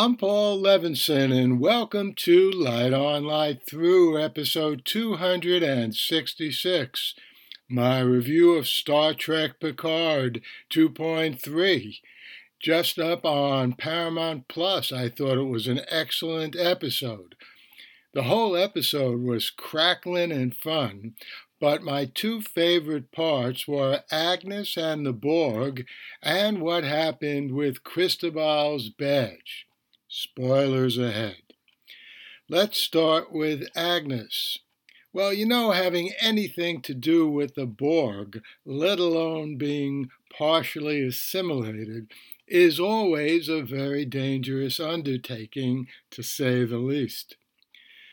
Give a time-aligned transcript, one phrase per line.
[0.00, 7.14] I'm Paul Levinson, and welcome to Light on Light Through, episode 266,
[7.68, 10.40] my review of Star Trek Picard
[10.70, 11.96] 2.3.
[12.60, 17.34] Just up on Paramount Plus, I thought it was an excellent episode.
[18.14, 21.14] The whole episode was crackling and fun,
[21.60, 25.88] but my two favorite parts were Agnes and the Borg
[26.22, 29.67] and what happened with Cristobal's badge.
[30.10, 31.42] Spoilers ahead.
[32.48, 34.56] Let's start with Agnes.
[35.12, 42.10] Well, you know, having anything to do with the Borg, let alone being partially assimilated,
[42.46, 47.36] is always a very dangerous undertaking, to say the least.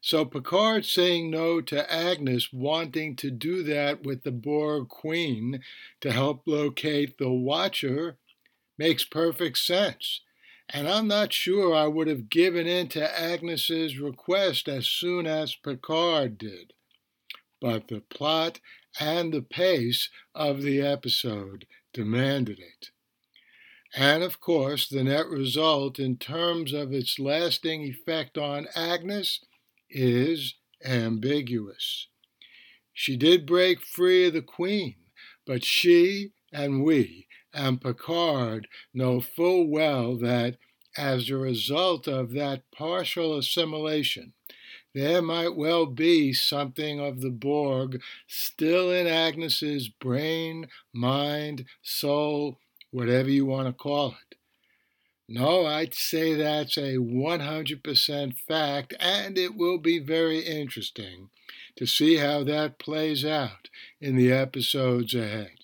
[0.00, 5.60] So Picard saying no to Agnes wanting to do that with the Borg Queen
[6.00, 8.16] to help locate the Watcher
[8.78, 10.20] makes perfect sense
[10.72, 15.54] and I'm not sure I would have given in to Agnes's request as soon as
[15.54, 16.72] Picard did.
[17.60, 18.60] But the plot
[18.98, 22.90] and the pace of the episode demanded it.
[23.94, 29.40] And of course, the net result in terms of its lasting effect on Agnes
[29.88, 30.54] is
[30.84, 32.06] ambiguous.
[32.92, 34.94] She did break free of the Queen,
[35.44, 40.56] but she and we and Picard know full well that
[40.96, 44.32] as a result of that partial assimilation,
[44.94, 52.58] there might well be something of the Borg still in Agnes's brain, mind, soul,
[52.90, 54.36] whatever you want to call it.
[55.28, 61.30] No, I'd say that's a 100% fact, and it will be very interesting
[61.76, 63.68] to see how that plays out
[64.00, 65.59] in the episodes ahead.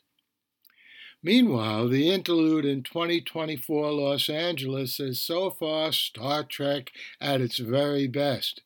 [1.22, 6.90] Meanwhile, the interlude in 2024 Los Angeles is so far Star Trek
[7.20, 8.62] at its very best.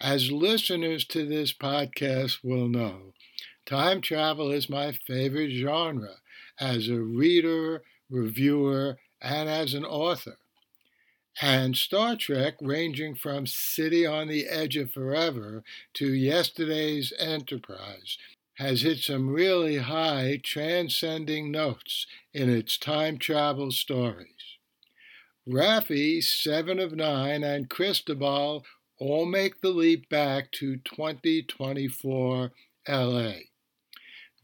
[0.00, 3.14] As listeners to this podcast will know,
[3.66, 6.16] time travel is my favorite genre
[6.60, 10.36] as a reader, reviewer, and as an author.
[11.40, 15.64] And Star Trek, ranging from City on the Edge of Forever
[15.94, 18.18] to yesterday's Enterprise,
[18.54, 24.58] has hit some really high, transcending notes in its time travel stories.
[25.48, 28.64] Raffi, Seven of Nine, and Cristobal
[28.98, 32.52] all make the leap back to 2024
[32.88, 33.32] LA.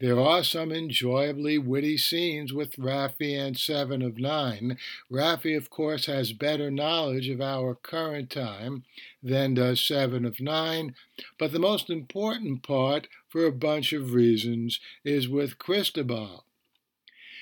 [0.01, 4.79] There are some enjoyably witty scenes with Raffi and Seven of Nine.
[5.11, 8.83] Raffi, of course, has better knowledge of our current time
[9.21, 10.95] than does Seven of Nine,
[11.37, 16.43] but the most important part, for a bunch of reasons, is with Cristobal.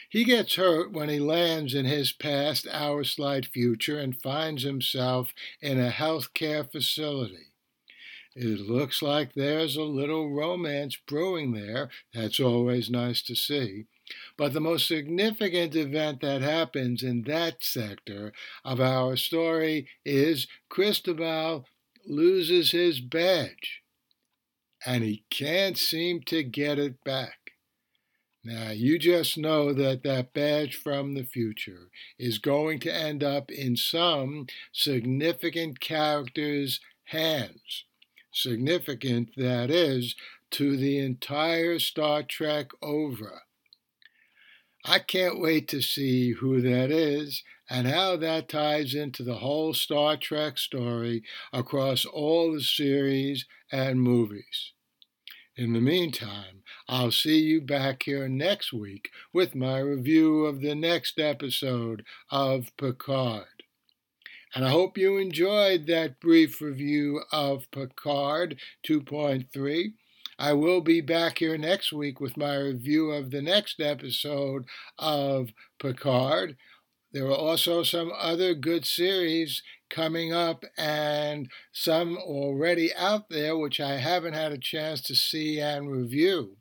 [0.10, 5.34] He gets hurt when he lands in his past Our Slight Future and finds himself
[5.62, 7.48] in a healthcare facility.
[8.36, 11.90] It looks like there's a little romance brewing there.
[12.14, 13.86] That's always nice to see.
[14.38, 18.32] But the most significant event that happens in that sector
[18.64, 21.66] of our story is Cristobal
[22.06, 23.82] loses his badge
[24.86, 27.52] and he can't seem to get it back.
[28.44, 33.52] Now, you just know that that badge from the future is going to end up
[33.52, 37.86] in some significant character's hands
[38.32, 40.16] significant that is
[40.52, 43.44] to the entire Star Trek over.
[44.86, 49.74] I can't wait to see who that is and how that ties into the whole
[49.74, 54.72] Star Trek story across all the series and movies.
[55.58, 60.74] In the meantime, I'll see you back here next week with my review of the
[60.74, 63.46] next episode of Picard.
[64.56, 69.94] And I hope you enjoyed that brief review of Picard 2.3.
[70.41, 74.63] I will be back here next week with my review of the next episode
[74.97, 75.50] of
[75.80, 76.56] Picard.
[77.12, 83.81] There are also some other good series coming up and some already out there which
[83.81, 86.56] I haven't had a chance to see and review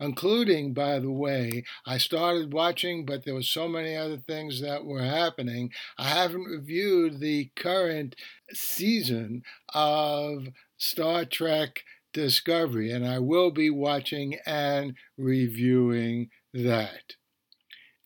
[0.00, 4.84] including, by the way, I started watching, but there were so many other things that
[4.84, 5.70] were happening.
[5.96, 8.16] I haven't reviewed the current
[8.52, 17.14] season of Star Trek Discovery, and I will be watching and reviewing that.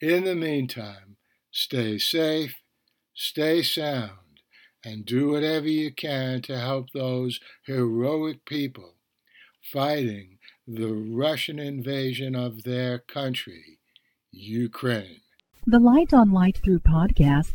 [0.01, 1.17] In the meantime,
[1.51, 2.57] stay safe,
[3.15, 4.41] stay sound,
[4.85, 8.95] and do whatever you can to help those heroic people
[9.73, 13.79] fighting the Russian invasion of their country,
[14.31, 15.21] Ukraine.
[15.67, 17.55] The Light on Light Through podcast